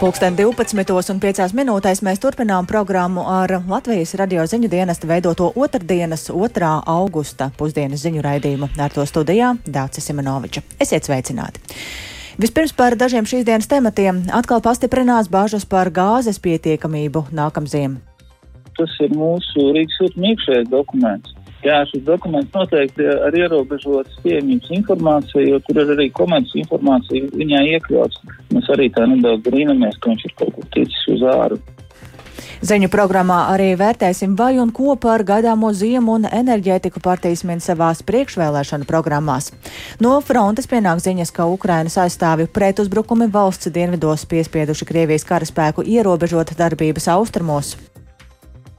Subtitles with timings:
[0.00, 6.22] Pulksten 12 un 5 minūtēs mēs turpinām programmu ar Latvijas radio ziņu dienesta veidoto otrdienas
[6.30, 6.70] 2.
[6.88, 8.70] augusta pusdienas ziņu raidījumu.
[8.80, 10.62] Ar to studijā Dācis Simenoviča.
[10.80, 11.60] Esiet sveicināti!
[12.40, 14.22] Vispirms par dažiem šīs dienas tematiem.
[14.32, 17.98] Atkal pastiprinās bāžas par gāzes pietiekamību nākamziem.
[18.80, 21.36] Tas ir mūsu Rīgas iekšējais dokuments.
[21.60, 27.60] Jā, šis dokuments noteikti ar ierobežotas pieejamības informāciju, jo tur ir arī komerces informācija viņā
[27.74, 28.22] iekļauts.
[28.54, 31.60] Mēs arī tā nedaudz brīnamies, ka viņš ir kaut kur ticis uz āru.
[32.60, 38.02] Ziņu programmā arī vērtēsim, vai un ko par gaidāmo ziemu un enerģētiku partijas min savās
[38.04, 39.48] priekšvēlēšana programmās.
[40.00, 47.08] No frontes pienāk ziņas, ka Ukrainas aizstāvju pretuzbrukumi valsts dienvidos piespieduši Krievijas karaspēku ierobežot darbības
[47.16, 47.78] austrumos.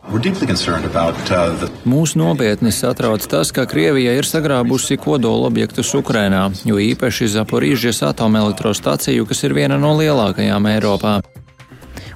[0.02, 8.02] Uh, Mūs nopietni satrauc tas, ka Krievija ir sagrābusi kodola objektus Ukrainā, jo īpaši Zaporīžas
[8.10, 11.20] atomelektrostaciju, kas ir viena no lielākajām Eiropā.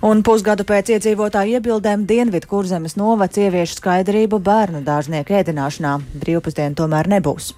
[0.05, 5.99] Un pusgadu pēc iedzīvotāju iebildēm Dienvidu kurzemes novads ievieš skaidrību bērnu dārznieku ēdināšanā.
[6.25, 7.53] Brīvpusdienu tomēr nebūs.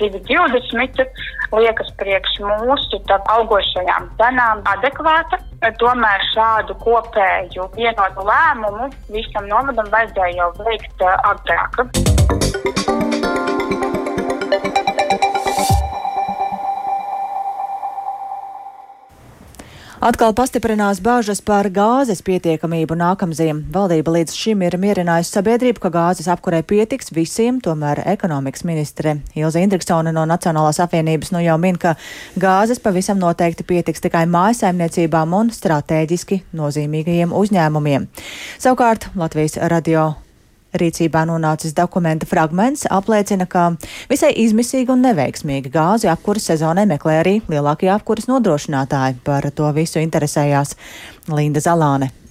[0.00, 1.04] 220
[1.52, 3.00] liekas priekš mūsu
[3.36, 5.40] augošajām cenām adekvāta.
[5.78, 13.11] Tomēr šādu kopēju vienotu lēmumu visam novadam vajadzēja jau veikt eh, agrāk.
[20.02, 23.60] Atkal pastiprinās bāžas par gāzes pietiekamību nākamziem.
[23.70, 29.62] Valdība līdz šim ir mierinājusi sabiedrību, ka gāzes apkurē pietiks visiem, tomēr ekonomikas ministre Ilza
[29.62, 31.94] Indriksone no Nacionālās apvienības nu jau min, ka
[32.34, 38.10] gāzes pavisam noteikti pietiks tikai mājasaimniecībām un strateģiski nozīmīgajiem uzņēmumiem.
[38.58, 40.08] Savukārt Latvijas radio
[40.78, 43.72] rīcībā nonācis dokumenta fragments apliecina, ka
[44.10, 49.20] visai izmisīgi un neveiksmīgi gāzi apkuras sezonai meklē arī lielākie apkuras nodrošinātāji.
[49.26, 50.76] Par to visu interesējās
[51.32, 52.21] Linda Zalāne.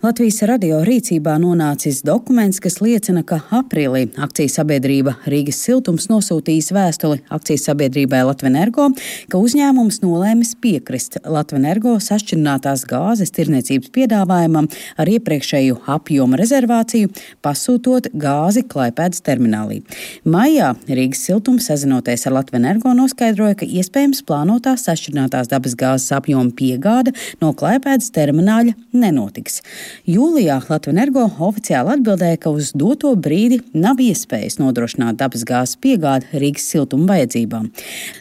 [0.00, 7.18] Latvijas radio rīcībā nonācis dokuments, kas liecina, ka aprīlī akcijas sabiedrība Rīgas siltums nosūtījis vēstuli
[7.28, 8.86] akcijas sabiedrībai Latvenergo,
[9.28, 17.12] ka uzņēmums nolēmis piekrist Latvenergo sašķirinātās gāzes tirniecības piedāvājumam ar iepriekšēju apjomu rezervāciju,
[17.44, 19.82] pasūtot gāzi Klaipēdas terminālī.
[20.24, 27.12] Maijā Rīgas siltums sazinoties ar Latvenergo noskaidroja, ka iespējams plānotā sašķirinātās dabas gāzes apjoma piegāde
[27.44, 29.60] no Klaipēdas termināļa nenotiks.
[30.08, 37.14] Jūlijā Latvenergo oficiāli atbildēja, ka uz doto brīdi nav iespējas nodrošināt dabasgāzes piegādi Rīgas siltuma
[37.14, 37.68] vajadzībām.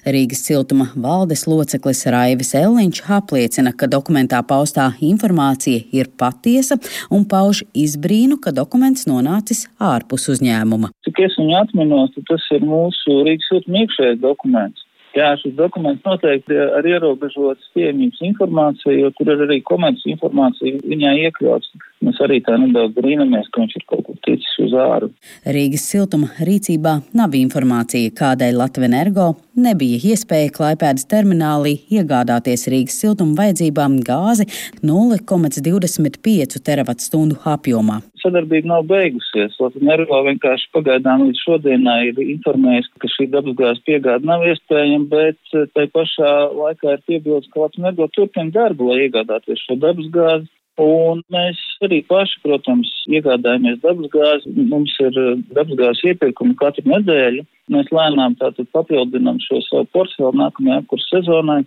[0.05, 7.63] Rīgas siltuma valdes loceklis Raivis Elliņš apliecina, ka dokumentā paustā informācija ir patiesa un pauž
[7.73, 10.93] izbrīnu, ka dokuments nonācis ārpus uzņēmuma.
[11.07, 14.88] Cik es viņu atminos, tas ir mūsu Rīgas siltuma iekšējais dokuments.
[15.17, 21.13] Jā, šis dokuments noteikti ar ierobežotas pieejamības informāciju, jo tur ir arī komerces informācija viņā
[21.25, 21.71] iekļauts.
[22.05, 25.09] Mēs arī tā nedaudz brīnamies, ka viņš ir kaut kur ticis uz āru.
[25.57, 29.31] Rīgas siltuma rīcībā nav informācija, kādēļ Latvenergo
[29.61, 34.47] nebija iespēja Klaipēdas terminālī iegādāties Rīgas siltuma vajadzībām gāzi
[34.85, 37.99] 0,25 terawatstundu apjomā.
[38.19, 39.55] Sadarbība nav beigusies.
[39.61, 45.67] Latvenergo vienkārši pagaidām līdz šodienai ir informējis, ka šī dabasgāzes piegāde nav iespējama, bet eh,
[45.75, 50.49] tai pašā laikā ir piebildes, ka Latvenergo turpina darbu, lai iegādāties šo dabasgāzi.
[50.79, 54.51] Un mēs arī paši, protams, iegādājamies dabasgāzi.
[54.71, 57.43] Mums ir eh, dabasgāzes iepirkumi katru nedēļu.
[57.75, 61.65] Mēs lēnām tātad papildinām šo savu portfeli nākamajai apkursu sezonai.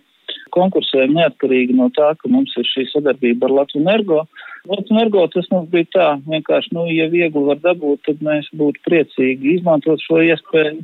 [0.53, 4.23] Konkursējam neatkarīgi no tā, ka mums ir šī sadarbība ar Latviju Energo.
[4.69, 8.81] Latviju Energo tas mums bija tā, vienkārši, nu, ja viegli var dabūt, tad mēs būtu
[8.87, 10.81] priecīgi izmantot šo iespēju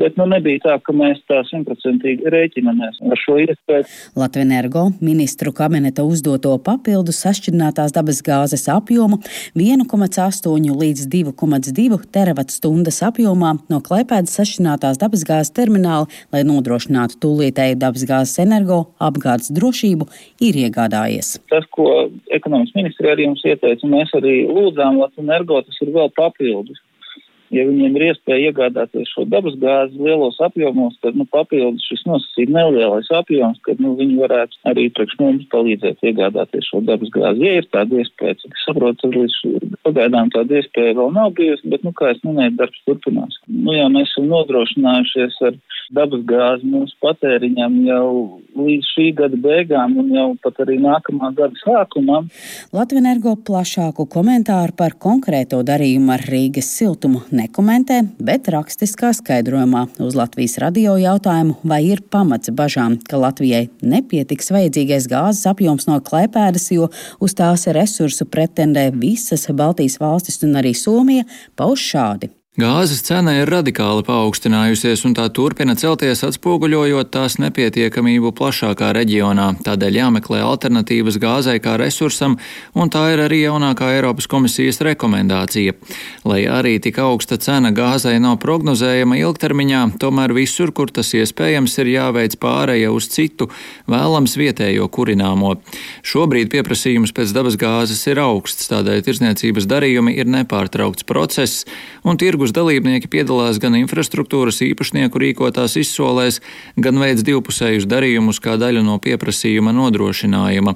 [0.00, 3.86] bet nu, nebija tā, ka mēs tā simtprocentīgi rēķinamies ar šo iespēju.
[4.18, 9.20] Latvijas energo ministru kabineta uzdoto papildu sašķidrinātās dabas gāzes apjomu
[9.58, 18.06] 1,8 līdz 2,2 terawatstundas apjomā no Klaipēdas sašķidrinātās dabas gāzes termināla, lai nodrošinātu tūlītēju dabas
[18.08, 20.08] gāzes energo apgādes drošību,
[20.40, 21.36] ir iegādājies.
[21.52, 26.12] Tas, ko ekonomikas ministrija arī mums ieteica, mēs arī lūdzām Latvijas energo, tas ir vēl
[26.16, 26.80] papildus
[27.54, 33.10] ja viņiem ir iespēja iegādāties šo dabasgāzi lielos apjomos, tad nu, papildus šis nosacīt nelielais
[33.14, 37.46] apjoms, kad nu, viņi varētu arī priekš mums palīdzēt iegādāties šo dabasgāzi.
[37.46, 41.84] Ja ir tāda iespēja, cik es saprotu, līdz pagaidām tāda iespēja vēl nav bijusi, bet,
[41.86, 43.40] nu, kā es minēju, darbs turpinās.
[43.50, 45.58] Nu, jā, mēs esam nodrošinājušies ar
[45.96, 48.10] dabasgāzi mūsu patēriņam jau
[48.58, 52.28] līdz šī gada beigām un jau pat arī nākamā gada sākumam.
[52.74, 60.58] Latvenergo plašāku komentāru par konkrēto darījumu ar Rīgas siltumu nekomentē, bet rakstiskā skaidrojumā uz Latvijas
[60.62, 66.90] radio jautājumu, vai ir pamats bažām, ka Latvijai nepietiks vajadzīgais gāzes apjoms no klēpēdas, jo
[67.20, 72.34] uz tās resursu pretendē visas Baltijas valstis un arī Somija, pauž šādi.
[72.60, 79.46] Gāzes cena ir radikāli paaugstinājusies, un tā turpina celties, atspoguļojot tās nepietiekamību plašākā reģionā.
[79.64, 82.34] Tādēļ jāmeklē alternatīvas gāzei kā resursam,
[82.76, 85.72] un tā ir arī jaunākā Eiropas komisijas rekomendācija.
[86.28, 91.94] Lai arī tik augsta cena gāzei nav prognozējama ilgtermiņā, tomēr visur, kur tas iespējams, ir
[91.94, 93.48] jāveic pāreja uz citu,
[93.88, 95.54] vēlams vietējo kurināmo.
[96.04, 101.64] Šobrīd pieprasījums pēc dabasgāzes ir augsts, tādēļ tirzniecības darījumi ir nepārtraukts process,
[102.04, 106.40] un tirgu tirgus dalībnieki piedalās gan infrastruktūras īpašnieku rīkotās izsolēs,
[106.76, 110.74] gan veids divpusējus darījumus kā daļu no pieprasījuma nodrošinājuma.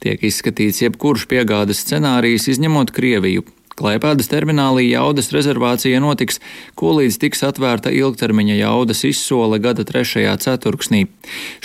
[0.00, 3.44] Tiek izskatīts jebkurš piegādes scenārijs, izņemot Krieviju.
[3.82, 6.38] Klaipēdas terminālī jaudas rezervācija notiks,
[6.78, 11.08] ko līdz tiks atvērta ilgtermiņa jaudas izsole gada trešajā ceturksnī.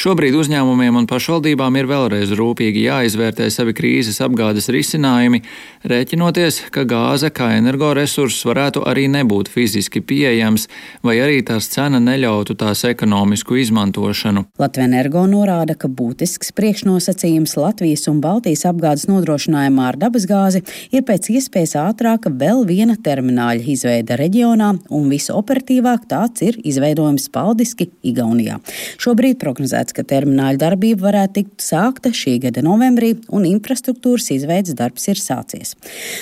[0.01, 5.43] Šobrīd uzņēmumiem un pašvaldībām ir vēlreiz rūpīgi jāizvērtē savi krīzes apgādes risinājumi,
[5.85, 10.65] rēķinoties, ka gāze kā energoresurss varētu arī nebūt fiziski pieejams,
[11.05, 14.47] vai arī tās cena neļautu tās ekonomisku izmantošanu.
[14.57, 21.29] Latvijas energo norāda, ka būtisks priekšnosacījums Latvijas un Baltijas apgādes nodrošinājumā ar dabasgāzi ir pēc
[21.37, 28.59] iespējas ātrāk ātrāka vēl viena termināļa izveida reģionā, un visoperatīvāk tāds ir izveidojums Paldiski, Igaunijā.
[29.01, 35.09] Šobrīd prognozēts, ka termināļa darbība varētu tikt sākta šī gada novembrī, un infrastruktūras izveidas darbs
[35.11, 35.75] ir sācies.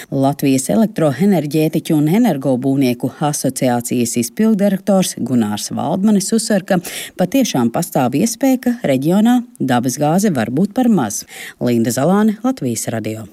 [0.09, 6.81] Latvijas elektroenerģētiķu un energobūnieku asociācijas izpildirektors Gunārs Valdmanis uzsver, ka
[7.19, 11.25] patiešām pastāv iespēja, ka reģionā dabasgāze var būt par maz.
[11.61, 13.29] Linda Zalāne, Latvijas radio.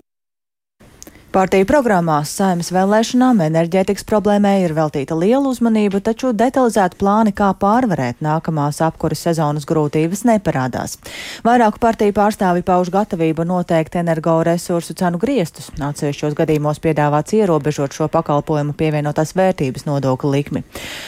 [1.32, 8.18] Partiju programmās saimas vēlēšanām enerģētikas problēmai ir veltīta liela uzmanība, taču detalizēti plāni, kā pārvarēt
[8.20, 10.98] nākamās apkuras sezonas grūtības, neparādās.
[11.46, 15.70] Vairāku partiju pārstāvi pauž gatavību noteikt energoresursu cenu griestus.
[15.80, 20.64] Atsevišķos gadījumos piedāvāts ierobežot šo pakalpojumu pievienotās vērtības nodokļu likmi.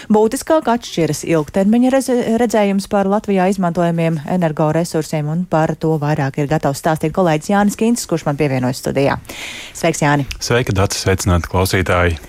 [0.09, 1.93] Būtiskāk atšķiras ilgtermiņa
[2.41, 8.09] redzējums par Latvijā izmantojamiem energoresursiem, un par to vairāk ir gatavs stāstīt kolēģis Jānis Kīncis,
[8.09, 9.21] kurš man pievienojas studijā.
[9.77, 10.14] Sveiks, Jānis!
[10.15, 10.27] Jāni.
[10.39, 12.21] Sveika, Dārts, sveicināti klausītāji!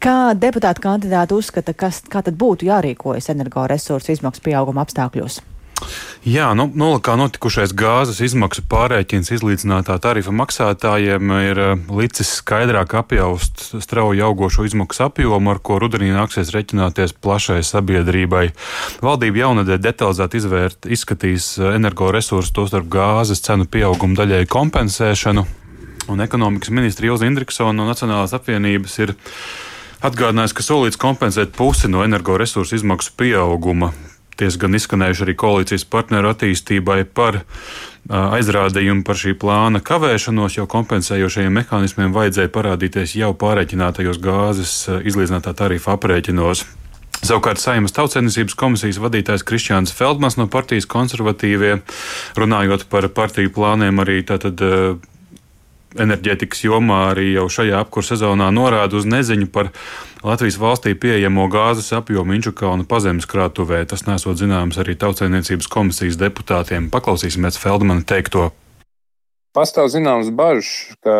[0.00, 5.42] Kā deputāta kandidāti uzskata, kas, kā tad būtu jārīkojas energoresursu izmaksu pieauguma apstākļos?
[6.24, 13.66] Jā, nu, nolakā notikušais gāzes izmaksu pārreikins izlīdzinātā tarifa maksātājiem ir eh, licis skaidrāk apjaust
[13.84, 18.46] strauji augošo izmaksu apjomu, ar ko rudenī nāksies reķināties plašai sabiedrībai.
[19.04, 25.44] Valdība jaunadē detalizēti izvērt, izskatīs eh, energoresursu, tostarp gāzes cenu pieaugumu daļai kompensēšanu,
[26.12, 29.14] Un ekonomikas ministra Ilza Indriksona no Nacionālās apvienības ir
[30.06, 33.90] atgādinājis, ka solīts kompensēt pusi no energoresursu izmaksu pieauguma.
[34.36, 37.40] Diezgan izskanējuši arī koalīcijas partneru attīstībai par
[38.06, 44.74] aizrādījumu par šī plāna kavēšanos, jo kompensējošajiem mehānismiem vajadzēja parādīties jau pārreķinātajos gāzes
[45.08, 46.66] izlīdzinātā tarifa aprēķinos.
[47.24, 51.80] Savukārt Saimnes tautsēmniecības komisijas vadītājs Kristiāns Feldmans no partijas konservatīvie,
[52.36, 54.60] runājot par partiju plāniem, arī tātad
[56.02, 59.72] enerģētikas jomā arī jau šajā apkurss sezonā norāda uz neziņu par
[60.26, 63.84] Latvijas valstī pieejamo gāzes apjomu Inčukalna pazemes krātuvē.
[63.88, 66.90] Tas nesot zināms arī tautsēmniecības komisijas deputātiem.
[66.92, 68.50] Paklausīsimies Feldmana teikto.
[69.56, 71.12] Pastāv zināms bažas, ka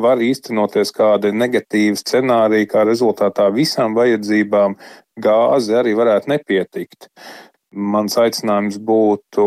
[0.00, 4.78] var īstenoties kādi negatīvi scenāriji, kā rezultātā visām vajadzībām
[5.20, 7.10] gāze arī varētu nepietikt.
[7.72, 9.44] Mans aicinājums būtu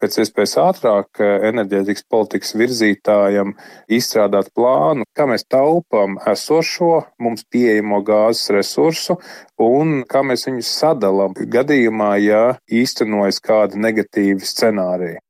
[0.00, 3.52] pēc iespējas ātrāk enerģētikas politikas virzītājam
[3.92, 9.18] izstrādāt plānu, kā mēs taupām esošo mums pieejamo gāzes resursu
[9.60, 15.20] un kā mēs viņus sadalām gadījumā, ja īstenojas kādi negatīvi scenāriji.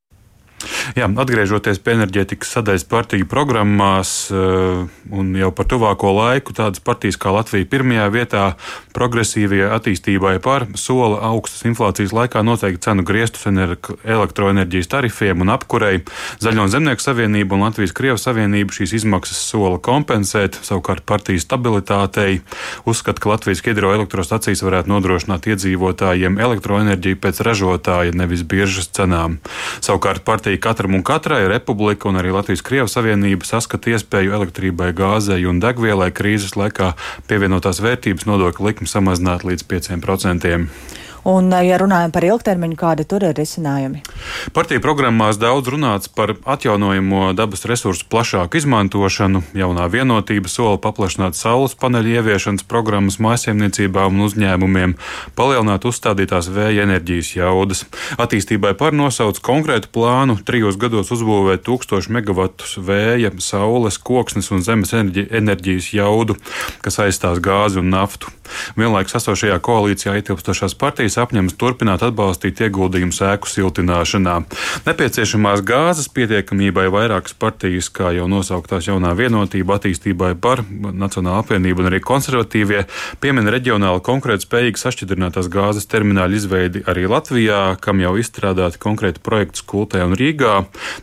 [0.96, 7.18] Jā, atgriežoties pie enerģētikas sadaļas partiju programmās, eh, un jau par tuvāko laiku tādas partijas
[7.20, 8.44] kā Latvija pirmajā vietā
[8.96, 16.02] progresīvajai attīstībai par sola augstas inflācijas laikā noteikti cenu griestus elektroenerģijas tarifiem un apkurei.
[16.42, 22.40] Zaļo un Zemnieku savienība un Latvijas Krievijas savienība šīs izmaksas sola kompensēt, savukārt partijas stabilitātei
[22.88, 29.38] uzskata, ka Latvijas hidroelektrostacijas varētu nodrošināt iedzīvotājiem elektroenerģiju pēc ražotāja, nevis biržas cenām.
[29.84, 34.94] Savukārt partija partija katram un katrai, Republika un arī Latvijas Krievijas Savienība saskata iespēju elektrībai,
[34.96, 36.94] gāzei un degvielai krīzes laikā
[37.28, 40.68] pievienotās vērtības nodokļu likmi samazināt līdz 5%.
[41.28, 44.00] Un, ja runājam par ilgtermiņu, kādi tur ir risinājumi?
[44.56, 49.42] Partija programmās daudz runāts par atjaunojamo dabas resursu plašāku izmantošanu.
[49.58, 54.96] Jaunā vienotība sola paplašināt saules paneļu ieviešanas programmas mājsaimniecībām un uzņēmumiem,
[55.36, 57.84] palielināt uzstādītās vēja enerģijas jaudas.
[58.16, 64.96] Attīstībai par nosauc konkrētu plānu trijos gados uzbūvēt 1000 megavatus vēja, saules, koksnes un zemes
[64.96, 66.40] enerģijas jaudu,
[66.80, 68.32] kas aizstās gāzi un naftu.
[68.78, 74.36] Vienlaikus esošajā koalīcijā ietilpstošās partijas apņemas turpināt atbalstīt ieguldījumus ēku siltināšanā.
[74.88, 81.90] Nepieciešamās gāzes pietiekamībai vairākas partijas, kā jau nosauktās jaunā vienotība attīstībai par Nacionālo apvienību un
[81.90, 82.84] arī konservatīvie,
[83.22, 89.62] piemina reģionāli konkrēti spējīgi sašķidrinātās gāzes termināļu izveidi arī Latvijā, kam jau izstrādāti konkrēti projekti
[89.62, 90.54] Skultē un Rīgā,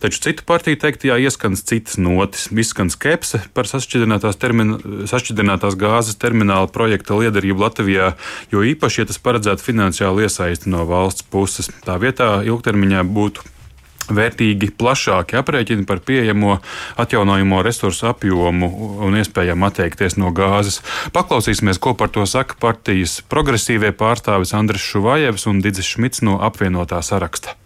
[0.03, 2.47] taču citu partiju teiktajā ieskanas citas notis.
[2.65, 8.13] Izskan skepse par sašķidrinātās, termina, sašķidrinātās gāzes termināla projekta liederību Latvijā,
[8.51, 11.69] jo īpaši, ja tas paredzētu finansiālu iesaisti no valsts puses.
[11.85, 13.51] Tā vietā ilgtermiņā būtu
[14.05, 16.59] vērtīgi plašāki aprēķini par pieejamo
[17.01, 18.69] atjaunojamo resursu apjomu
[19.01, 20.81] un iespējām atteikties no gāzes.
[21.15, 27.01] Paklausīsimies, ko par to saka partijas progresīvie pārstāvis Andris Šuvājevs un Digis Šmits no apvienotā
[27.01, 27.57] saraksta.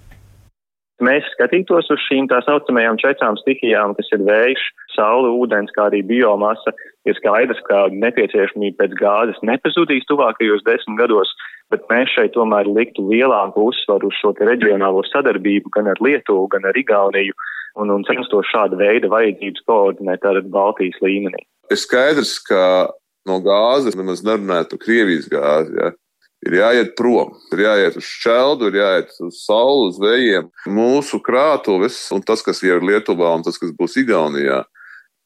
[1.06, 4.64] Mēs skatītos uz šīm tā saucamajām četrām stihijām, kas ir vējš,
[4.96, 6.74] saule, ūdens, kā arī biomasa,
[7.08, 11.32] ir skaidrs, ka nepieciešamība pēc gāzes nepazudīs tuvākajos desmit gados,
[11.72, 16.68] bet mēs šeit tomēr liktu lielāku uzsvaru uz šo reģionālo sadarbību gan ar Lietuvu, gan
[16.68, 17.38] ar Igauniju
[17.80, 21.46] un, un censtos šāda veida vajadzības koordinēt ar Baltijas līmenī.
[21.72, 22.90] Ir skaidrs, ka
[23.30, 25.80] no gāzes nemaz nerunājot par Krievijas gāzi.
[25.80, 25.94] Ja?
[26.48, 30.46] Ir jāiet prom, ir jāiet uz šķeldu, ir jāiet uz sauli, uz vējiem.
[30.72, 34.62] Mūsu krātuves un tas, kas ir Lietuvā un tas, kas būs Igaunijā,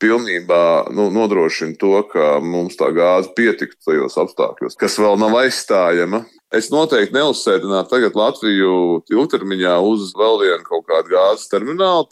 [0.01, 6.23] pilnībā nu, nodrošina to, ka mums tā gāze pietiktu tajos apstākļos, kas vēl nav aizstājama.
[6.53, 8.73] Es noteikti neuzsēdinātu tagad Latviju
[9.13, 12.09] ilgtermiņā uz vēl vienu kaut kādu gāzes terminālu.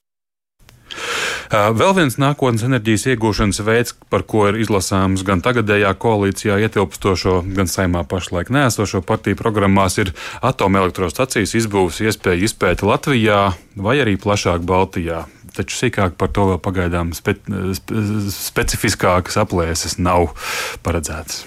[1.52, 7.70] Vēl viens nākotnes enerģijas iegūšanas veids, par ko ir izlasāms gan tagadējā koalīcijā ietilpstošo, gan
[7.72, 10.14] saimā pašlaik nēsošo partiju programmās, ir
[10.46, 13.44] atomelektrostacijas izbūves iespēja izpēta Latvijā
[13.76, 17.36] vai arī plašāk Baltijā taču sīkāk par to vēl pagaidām spe,
[17.76, 20.32] spe, specifiskākas aplēses nav
[20.86, 21.44] paredzētas.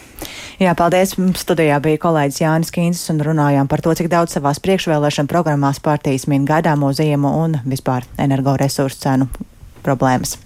[0.62, 1.16] Jā, paldies.
[1.40, 6.28] Studijā bija kolēģis Jānis Kīns un runājām par to, cik daudz savās priekšvēlēšana programmās partijas
[6.30, 9.30] min gaidāmo ziemu un vispār energoresursu cenu
[9.84, 10.38] problēmas.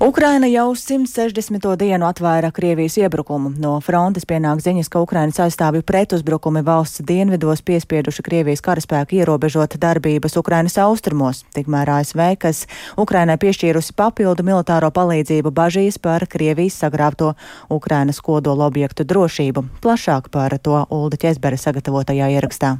[0.00, 1.76] Ukraina jau 160.
[1.76, 3.50] dienu atvēra Krievijas iebrukumu.
[3.60, 10.38] No frontes pienāk ziņas, ka Ukrainas aizstāvju pretuzbrukumi valsts dienvidos piespieduši Krievijas karaspēku ierobežot darbības
[10.40, 11.44] Ukrainas austrumos.
[11.52, 12.64] Tikmēr ASV, kas
[12.96, 17.34] Ukrainai piešķīrusi papildu militāro palīdzību, bažīs par Krievijas sagrābto
[17.68, 19.68] Ukrainas kodola objektu drošību.
[19.84, 22.78] Plašāk par to Ulda Ķesbere sagatavotajā ierakstā.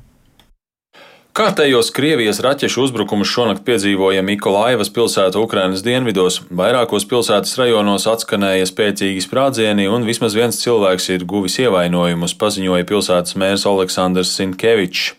[1.31, 6.41] Kārtējos Krievijas raķešu uzbrukumus šonakt piedzīvoja Mikolaivas pilsēta Ukrainas dienvidos.
[6.51, 13.39] Vairākos pilsētas rajonos atskanēja spēcīgi sprādzieni, un vismaz viens cilvēks ir guvis ievainojumus, paziņoja pilsētas
[13.39, 15.13] mērs Aleksandrs Sinkevičs.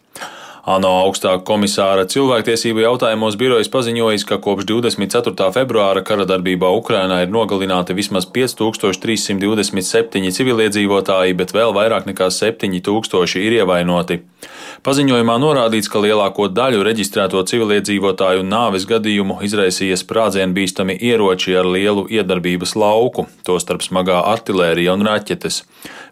[0.61, 5.47] ANO augstā komisāra cilvēktiesību jautājumos birojas paziņojis, ka kopš 24.
[5.55, 13.57] februāra kara darbībā Ukrainā ir nogalināti vismaz 5327 civiliedzīvotāji, bet vēl vairāk nekā 7000 ir
[13.61, 14.19] ievainoti.
[14.85, 22.75] Paziņojumā norādīts, ka lielāko daļu reģistrēto civiliedzīvotāju nāves gadījumu izraisīja sprādzienbīstami ieroči ar lielu iedarbības
[22.77, 25.63] lauku, tostarp smagā artilērija un raķetes.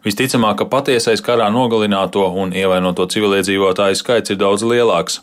[0.05, 5.21] Visticamāk, ka patiesais karā nogalināto un ievainoto civiliedzīvotāju skaits ir daudz lielāks.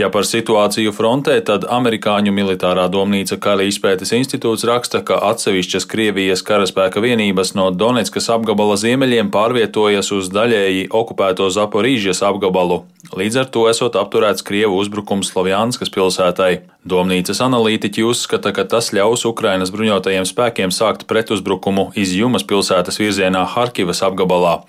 [0.00, 6.44] Ja par situāciju frontē, tad amerikāņu militārā domnīca Kara izpētes institūts raksta, ka atsevišķas Krievijas
[6.46, 12.84] karaspēka vienības no Donetskas apgabala ziemeļiem pārvietojas uz daļēji okupēto Zaporīžas apgabalu.
[13.18, 16.62] Līdz ar to esot apturēts Krievu uzbrukums Slovjanskas pilsētai.
[16.86, 23.44] Domnīcas analītiķi uzskata, ka tas ļaus Ukrainas bruņotajiem spēkiem sākt pretuzbrukumu iz Jumas pilsētas virzienā
[23.56, 24.62] Harkivas apgabalā.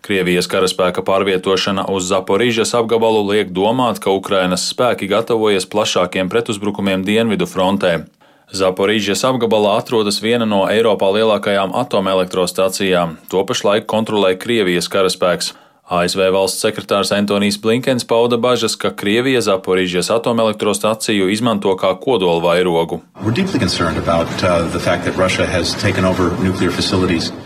[0.00, 7.48] Krievijas karaspēka pārvietošana uz Zaporīžas apgabalu liek domāt, ka Ukrainas spēki gatavojas plašākiem pretuzbrukumiem dienvidu
[7.50, 8.06] frontē.
[8.50, 13.18] Zaporīžas apgabalā atrodas viena no Eiropā lielākajām atomelektrostacijām.
[13.30, 15.52] To pašlaik kontrolē Krievijas karaspēks.
[15.90, 23.00] ASV valsts sekretārs Antonijs Blinkens pauda bažas, ka Krievija Zaporīžas atomelektrostaciju izmanto kā kodolvairogu.
[23.20, 24.70] About, uh,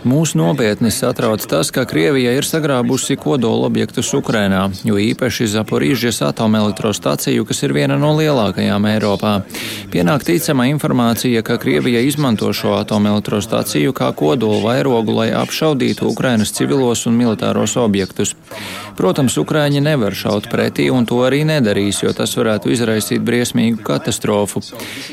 [0.05, 7.47] Mūs nopietni satrauc tas, ka Krievija ir sagrābusi kodola objektus Ukrainā, jo īpaši Zaporīžas atomelektrostaciju,
[7.49, 9.33] kas ir viena no lielākajām Eiropā.
[9.89, 17.07] Pienāk ticama informācija, ka Krievija izmanto šo atomelektrostaciju kā kodola vairogu, lai apšaudītu Ukrainas civilos
[17.09, 18.34] un militāros objektus.
[18.95, 24.61] Protams, Ukraiņi nevar šaut pretī, un to arī nedarīs, jo tas varētu izraisīt briesmīgu katastrofu.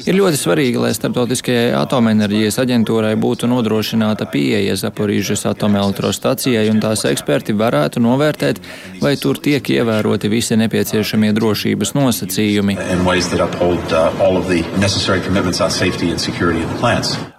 [0.07, 7.57] Ir ļoti svarīgi, lai starptautiskajai atomenerģijas aģentūrai būtu nodrošināta pieeja Zaporīžas atomelektrostacijai, un tās eksperti
[7.59, 8.63] varētu novērtēt,
[9.03, 12.79] vai tur tiek ievēroti visi nepieciešamie drošības nosacījumi.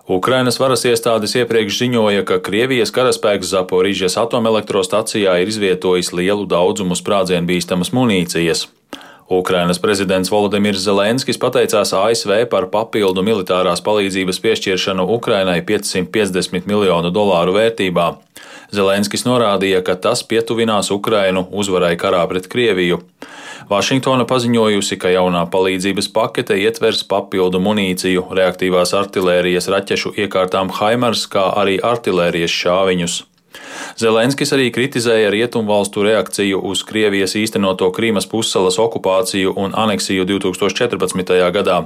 [0.03, 7.47] Ukrainas varas iestādes iepriekš ziņoja, ka Krievijas karaspēks Zaporīžas atomelektrostacijā ir izvietojis lielu daudzumu sprādzienu
[7.47, 8.65] bīstamas munīcijas.
[9.31, 17.55] Ukrainas prezidents Volodimirs Zelenskis pateicās ASV par papildu militārās palīdzības piešķiršanu Ukrainai 550 miljonu dolāru
[17.55, 18.09] vērtībā.
[18.73, 23.01] Zelenskis norādīja, ka tas pietuvinās Ukrainu uzvarai karā pret Krieviju.
[23.69, 31.45] Vašingtona paziņojusi, ka jaunā palīdzības pakete ietvers papildu munīciju, reaktīvās artilērijas raķešu iekārtām Haimars, kā
[31.61, 33.21] arī artilērijas šāviņus.
[33.99, 41.33] Zelenskis arī kritizēja rietumvalstu reakciju uz Krievijas īstenoto Krīmas pussalas okupāciju un aneksiju 2014.
[41.53, 41.77] gadā.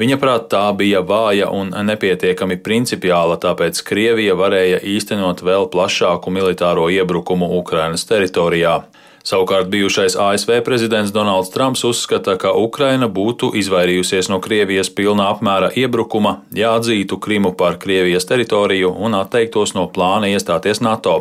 [0.00, 6.88] Viņa prāt tā bija vāja un nepietiekami principiāla, tāpēc Krievija varēja īstenot vēl plašāku militāro
[6.92, 8.80] iebrukumu Ukrainas teritorijā.
[9.24, 15.68] Savukārt bijušais ASV prezidents Donalds Trumps uzskata, ka Ukraina būtu izvairījusies no Krievijas pilna apmēra
[15.76, 21.18] iebrukuma, ja atzītu Krimu par Krievijas teritoriju un atteiktos no plāna iestāties NATO.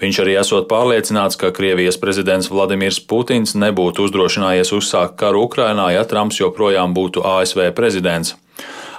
[0.00, 6.08] Viņš arī esot pārliecināts, ka Krievijas prezidents Vladimirs Putins nebūtu uzdrošinājies uzsākt karu Ukrainā, ja
[6.08, 8.38] Trumps joprojām būtu ASV prezidents.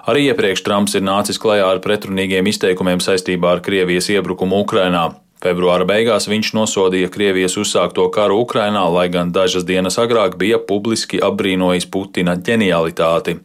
[0.05, 5.07] Arī iepriekš Trumps ir nācis klajā ar pretrunīgiem izteikumiem saistībā ar Krievijas iebrukumu Ukrainā.
[5.43, 11.19] Februāra beigās viņš nosodīja Krievijas uzsākto karu Ukrainā, lai gan dažas dienas agrāk bija publiski
[11.21, 13.37] apbrīnojis Putina ģenialitāti.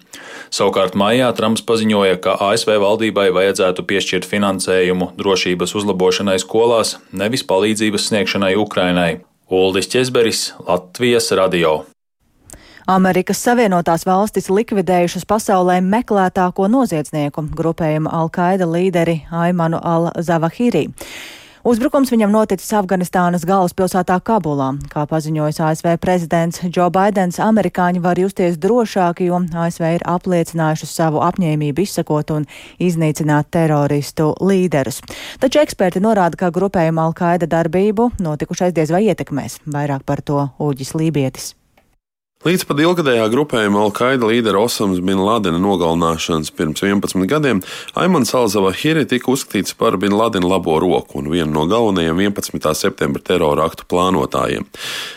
[0.55, 8.11] Savukārt maijā Trumps paziņoja, ka ASV valdībai vajadzētu piešķirt finansējumu drošības uzlabošanai skolās, nevis palīdzības
[8.11, 9.11] sniegšanai Ukrainai.
[9.51, 11.81] Uldis Česberis, Latvijas radio.
[12.91, 20.89] Amerikas Savienotās valstis likvidējušas pasaulē meklētāko noziedznieku grupējumu Al-Qaida līderi Aimanu Al-Zawahiri.
[21.61, 24.71] Uzbrukums viņam noticis Afganistānas galvaspilsētā Kabulā.
[24.89, 31.21] Kā paziņojis ASV prezidents Joe Bidenis, amerikāņi var justies drošāki, jo ASV ir apliecinājuši savu
[31.29, 32.49] apņēmību izsakot un
[32.81, 35.03] iznīcināt teroristu līderus.
[35.45, 39.61] Taču eksperti norāda, ka grupējuma Al-Qaida darbību notikušais diez vai ietekmēs.
[39.69, 41.60] Vairāk par to Uģis Lībietis.
[42.41, 47.59] Līdz pat ilgadējā grupējuma Al-Qaida līdera Osams Bin Ladena nogalināšanas pirms 11 gadiem
[48.01, 52.65] Aimans Al-Zawahiri tika uzskatīts par Bin Ladena labo roku un vienu no galvenajiem 11.
[52.73, 54.65] septembra terora aktu plānotājiem.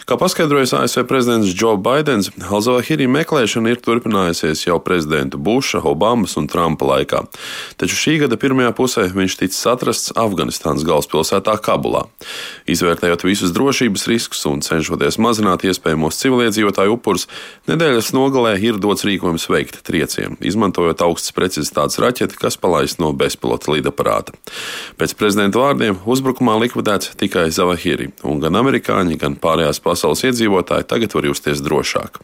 [0.03, 6.51] Kā paskaidrojas ASV prezidents Joe Bidenis, Al-Zawahiri meklēšana ir turpinājusies jau prezidentu Buša, Obamas un
[6.51, 7.23] Trumpa laikā.
[7.79, 12.03] Taču šī gada pirmajā pusē viņš ticis atrasts Afganistānas galvaspilsētā Kabulā.
[12.67, 17.27] Izvērtējot visus drošības riskus un cenšoties mazināt iespējamos civiliedzīvotāju upurus, upurs,
[17.69, 23.73] nedēļas nogalē ir dots rīkojums veikt triecienu, izmantojot augstas precizitātes raķeti, kas palaist no bezpilota
[23.73, 24.33] lidaparāta.
[24.97, 31.13] Pēc prezidenta vārdiem uzbrukumā likvidēts tikai Zavahiri, un gan amerikāņi, gan pārējās pasaules iedzīvotāji tagad
[31.13, 32.21] var justies drošāk.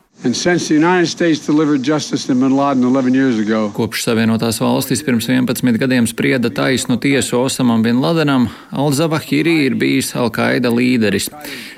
[3.71, 10.12] Kopš Savienotās valstis pirms 11 gadiem sprieda taisnu tiesu Osamam Bin Ladenam, Al-Zawahiri ir bijis
[10.19, 11.29] Al-Qaida līderis.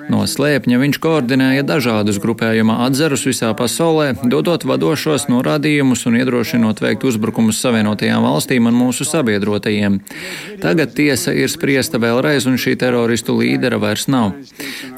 [0.09, 7.05] No slēpņa viņš koordinēja dažādus grupējuma atzarus visā pasaulē, dodot vadošos norādījumus un iedrošinot veikt
[7.05, 10.01] uzbrukumus Savienotajām valstīm un mūsu sabiedrotajiem.
[10.65, 14.33] Tagad tiesa ir spriesta vēlreiz, un šī teroristu līdera vairs nav.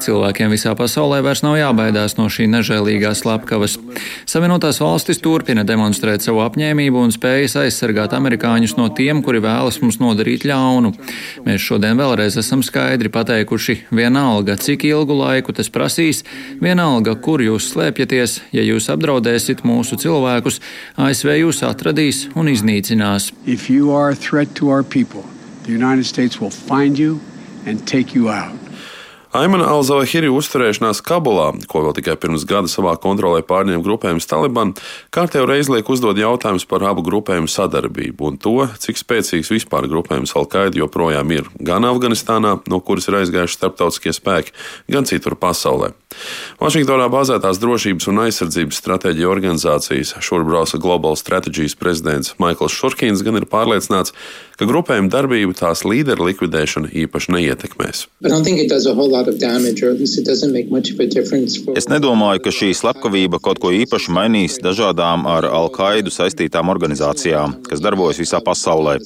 [0.00, 3.78] Cilvēkiem visā pasaulē vairs nav jābaidās no šī nežēlīgā slēpņa slepkavas.
[4.26, 9.98] Savienotās valstis turpina demonstrēt savu apņēmību un spējas aizsargāt amerikāņus no tiem, kuri vēlas mums
[10.00, 10.92] nodarīt ļaunu.
[11.44, 16.24] Mēs šodien vēlreiz esam skaidri pateikuši, vienalga, cik ilgu laiku tas prasīs,
[16.60, 20.60] vienalga, kur jūs slēpjaties, ja jūs apdraudēsiet mūsu cilvēkus,
[20.96, 23.32] ASV jūs atradīs un iznīcinās.
[25.64, 27.20] The United States will find you
[27.64, 28.73] and take you out.
[29.34, 34.76] Aimana Alzavahiri uzturēšanās Kabulā, ko vēl tikai pirms gada savā kontrolē pārņēma grupējums Taliban,
[35.10, 40.36] kārtējo reizi liek uzdot jautājumus par abu grupējumu sadarbību un to, cik spēcīgs vispār grupējums
[40.38, 44.54] Al-Qaida joprojām ir gan Afganistānā, no kuras ir aizgājuši starptautiskie spēki,
[44.94, 45.90] gan citur pasaulē.
[46.60, 53.48] Vašingtonā bāzētās drošības un aizsardzības stratēģija organizācijas Šurbrausa Global Strategies prezidents Maikls Šurkins gan ir
[53.50, 54.14] pārliecināts,
[54.54, 58.06] ka grupējuma darbību tās līderu likvidēšana īpaši neietekmēs.
[61.78, 67.82] Es nedomāju, ka šī slepkavība kaut ko īpaši mainīs dažādām ar Al-Qaidu saistītām organizācijām, kas
[67.84, 68.98] darbojas visā pasaulē.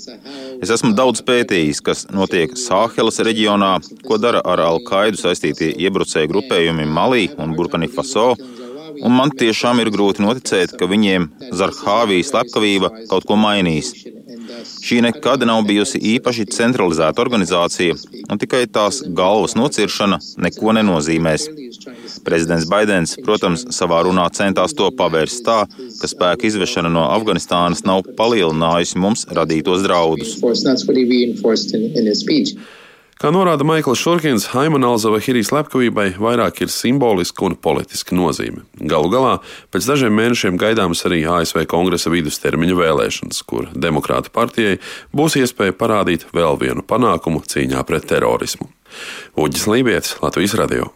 [0.62, 6.88] Es esmu daudz pētījis, kas notiek Sāhelas reģionā, ko dara ar Al-Qaidu saistītie iebrucēju grupējumi
[6.88, 8.32] Malī un Burkina Faso.
[9.04, 13.92] Un man tiešām ir grūti noticēt, ka viņiem Zarhāvijas slepkavība kaut ko mainīs.
[14.82, 17.96] Šī nekad nav bijusi īpaši centralizēta organizācija,
[18.30, 21.48] un tikai tās galvas nociršana neko nenozīmēs.
[22.26, 25.60] Prezidents Baidens, protams, savā runā centās to pavērst tā,
[26.00, 30.36] ka spēku izvešana no Afganistānas nav palielinājusi mums radītos draudus.
[33.18, 38.62] Kā norāda Maikls Šurkins, Haimana Alzavahirī slepkavībai vairāk ir simboliska un politiska nozīme.
[38.78, 39.32] Galu galā
[39.74, 44.78] pēc dažiem mēnešiem gaidāmas arī ASV kongresa vidustermiņa vēlēšanas, kur Demokrāta partijai
[45.10, 48.70] būs iespēja parādīt vēl vienu panākumu cīņā pret terorismu.
[49.34, 50.92] Uģis Lībijams, Latvijas Radio.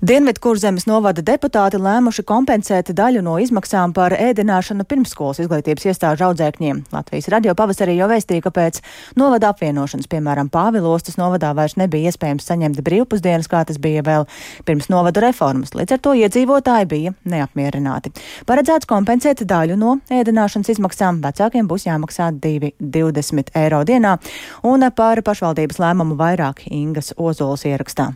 [0.00, 6.78] Dienvidkurzemes novada deputāti lēmuši kompensēt daļu no izmaksām par ēdināšanu pirmskolas izglītības iestāžu audzēkņiem.
[6.88, 8.78] Latvijas radio pavasarī jau vēstīja, ka pēc
[9.20, 14.24] novada apvienošanas, piemēram, Pāvilostas novadā vairs nebija iespējams saņemt brīvpusdienas, kā tas bija vēl
[14.64, 15.74] pirms novada reformas.
[15.76, 18.14] Līdz ar to iedzīvotāji bija neapmierināti.
[18.48, 21.20] Paredzēts kompensēt daļu no ēdināšanas izmaksām.
[21.28, 24.16] Vecākiem būs jāmaksā 2,20 eiro dienā,
[24.64, 28.14] un par pašvaldības lēmumu vairāk Ingas Ozols ierakstā.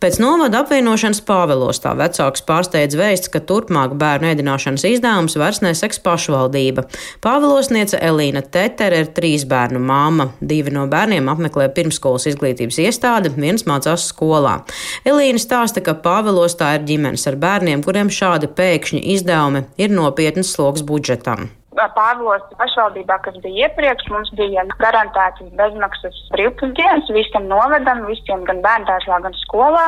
[0.00, 6.86] Pēc novada apvienošanas Pāvilostā vecāks pārsteidz vēsts, ka turpmāk bērnu ēdināšanas izdevums vairs neseks pašvaldība.
[7.20, 10.30] Pāvilosniece Elīna Tetere ir trīs bērnu māma.
[10.40, 14.62] Divi no bērniem apmeklē pirmskolas izglītības iestādi, viens mācās skolā.
[15.04, 20.80] Elīna stāsta, ka Pāvilostā ir ģimenes ar bērniem, kuriem šādi pēkšņi izdevumi ir nopietnas sloks
[20.80, 21.50] budžetam.
[21.96, 29.20] Pāvilos pašvaldībā, kas bija iepriekš, mums bija garantētas bezmaksas brīvpusdienas visam novedam, visiem gan bērndārzā,
[29.26, 29.86] gan skolā.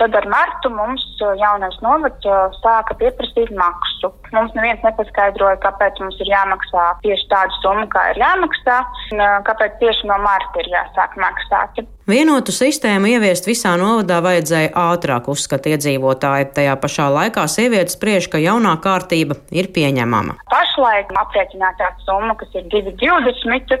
[0.00, 1.04] Tad ar martu mums
[1.40, 2.30] jaunais novads
[2.62, 4.12] sāka pieprasīt maksu.
[4.36, 8.80] Mums neviens nepaskaidroja, kāpēc mums ir jāmaksā tieši tādu summu, kā ir jāmaksā,
[9.16, 11.86] un kāpēc tieši no marta ir jāsāk maksāt.
[12.06, 16.52] Vienotu sistēmu ieviest visā novadā vajadzēja ātrāk, uzskata iedzīvotāji.
[16.54, 20.36] Tajā pašā laikā sievietes spriež, ka jaunā kārtība ir pieņemama.
[20.52, 23.74] Pašlaik aprēķinātā summa, kas ir 2,20,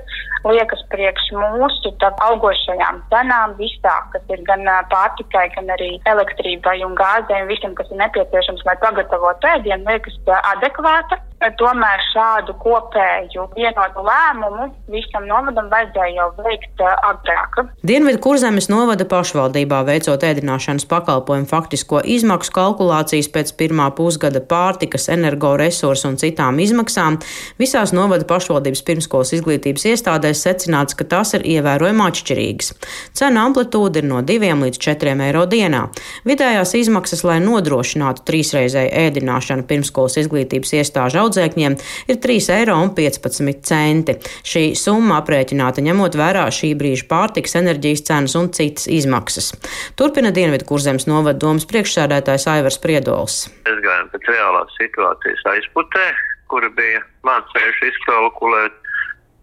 [0.50, 1.94] liekas priekš mūsu
[2.26, 8.02] augošajām cenām visā, kas ir gan pārtikai, gan arī elektrībai un un visam, kas ir
[8.02, 10.18] nepieciešams, lai pagatavotu ēdienu, liekas
[10.56, 11.22] adekvāta.
[11.36, 17.58] Tomēr šādu kopēju vienotu lēmumu visam novadam vajadzēja jau veikt agrāk.
[17.86, 26.08] Dienvidu kurzemes novada pašvaldībā veicot ēdināšanas pakalpojumu faktisko izmaksu kalkulācijas pēc pirmā pusgada pārtikas, energoresursu
[26.08, 27.20] un citām izmaksām,
[27.60, 32.72] visās novada pašvaldības pirmskolas izglītības iestādēs secināts, ka tās ir ievērojami atšķirīgas.
[33.16, 35.84] Cena amplitūda ir no 2 līdz 4 eiro dienā.
[36.24, 41.76] Vidējās izmaksas, lai nodrošinātu trīsreizēju ēdināšanu pirmskolas izglītības iestāžu audzēkņiem
[42.08, 44.16] ir 3,15 eiro.
[44.46, 49.52] Šī summa aprēķināta ņemot vērā šī brīža pārtiks, enerģijas cenas un citas izmaksas.
[49.98, 53.46] Turpina Dienvidu kurzemes novada domas priekšsēdētājs Aivars Priedols.
[53.68, 56.08] Es gāju pēc reālās situācijas aizputē,
[56.50, 58.82] kura bija mācējuši izkalkulēt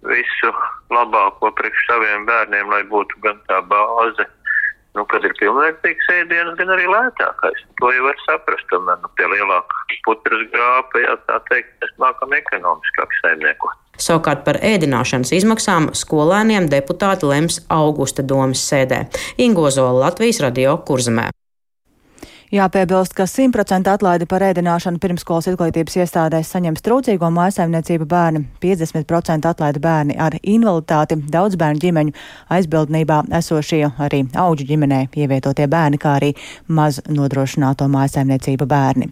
[0.04, 0.52] visu
[0.92, 4.26] labāko priekš saviem bērniem, lai būtu gan tā bāze
[4.98, 7.64] nu, kad ir pilnvērtīgs ēdiens, gan arī lētākais.
[7.82, 8.68] To jau var saprast.
[8.72, 13.80] Tomēr nu, pie lielāka putras grāpa, jā, tā teikt, mēs mākam ekonomiskāk saimniekot.
[14.02, 19.06] Savukārt par ēdināšanas izmaksām skolēniem deputāti lems augusta domas sēdē.
[19.38, 21.30] Ingozola Latvijas radio kurzemē.
[22.54, 29.82] Jāpiebilst, ka 100% atlaidi par ēdināšanu pirmskolas izglītības iestādēs saņems trūcīgo mājasaimniecību bērni, 50% atlaidi
[29.82, 32.14] bērni ar invaliditāti, daudz bērnu ģimeņu
[32.54, 36.30] aizbildnībā esošie arī auģu ģimenē ievietotie bērni, kā arī
[36.70, 39.10] maz nodrošināto mājasaimniecību bērni.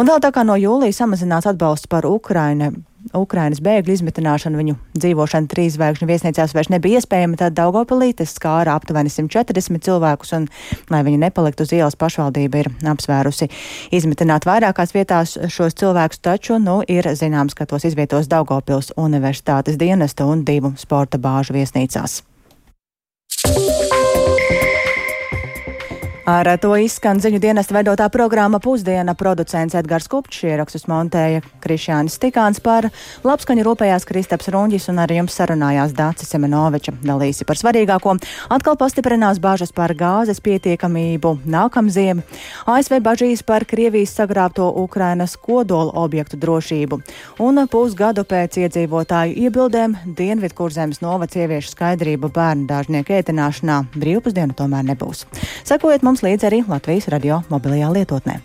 [0.00, 2.72] Un vēl tā kā no jūlija samazināts atbalsts par Ukrainu
[3.12, 8.76] Ukrainas bēgļu izmitināšana, viņu dzīvošana trīs zvaigžņu viesnīcās vairs nebija iespējama, tad Daugopilī tas skāra
[8.78, 10.48] aptuveni 140 cilvēkus, un,
[10.92, 13.50] lai viņi nepaliktu uz ielas, pašvaldība ir apsvērusi
[13.94, 20.26] izmitināt vairākās vietās šos cilvēkus, taču, nu, ir zināms, ka tos izvietos Daugopils universitātes dienesta
[20.28, 22.22] un divu sporta bāžu viesnīcās.
[26.24, 32.62] Ar to izskan ziņu dienesta veidotā programma Pusdiena producents Edgars Kupčs, ierakstus montēja Krišjānis Tikāns
[32.64, 32.86] par
[33.20, 36.94] labskaņu rūpējās Kristaps Runģis un ar jums sarunājās Dācis Semenoviča.
[37.04, 38.14] Dalīsi par svarīgāko.
[38.56, 42.24] Atkal pastiprinās bāžas par gāzes pietiekamību nākamziem.
[42.72, 47.02] ASV bažīs par Krievijas sagrābto Ukrainas kodola objektu drošību.
[47.44, 53.82] Un pusgadu pēc iedzīvotāju iebildēm Dienvidkurzemes novads ievieš skaidrību bērnu dārznieku ētināšanā.
[53.92, 55.26] Brīvpusdienu tomēr nebūs.
[55.68, 58.38] Sekojiet mums mums līdzi arī Latvijas radio mobilajā lietotnē.